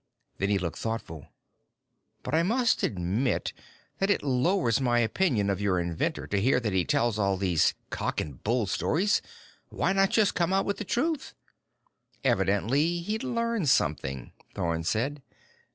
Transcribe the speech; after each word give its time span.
Then 0.39 0.49
he 0.49 0.57
looked 0.57 0.79
thoughtful. 0.79 1.27
"But 2.23 2.33
I 2.33 2.41
must 2.41 2.81
admit 2.81 3.53
that 3.99 4.09
it 4.09 4.23
lowers 4.23 4.81
my 4.81 4.97
opinion 4.97 5.47
of 5.51 5.61
your 5.61 5.79
inventor 5.79 6.25
to 6.25 6.41
hear 6.41 6.59
that 6.59 6.73
he 6.73 6.85
tells 6.85 7.19
all 7.19 7.37
these 7.37 7.75
cock 7.91 8.19
and 8.19 8.43
bull 8.43 8.65
stories. 8.65 9.21
Why 9.69 9.93
not 9.93 10.09
just 10.09 10.33
come 10.33 10.53
out 10.53 10.65
with 10.65 10.77
the 10.77 10.85
truth?" 10.85 11.35
"Evidently 12.23 13.01
he'd 13.01 13.21
learned 13.23 13.69
something," 13.69 14.31
Thorn 14.55 14.81
said. 14.85 15.21